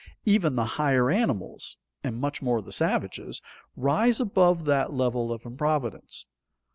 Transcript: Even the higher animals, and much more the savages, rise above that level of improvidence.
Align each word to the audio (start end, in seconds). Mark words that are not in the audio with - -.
Even 0.25 0.55
the 0.55 0.65
higher 0.81 1.11
animals, 1.11 1.77
and 2.03 2.19
much 2.19 2.41
more 2.41 2.59
the 2.59 2.71
savages, 2.71 3.39
rise 3.75 4.19
above 4.19 4.65
that 4.65 4.91
level 4.91 5.31
of 5.31 5.45
improvidence. 5.45 6.25